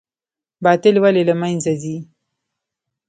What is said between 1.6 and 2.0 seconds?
ځي؟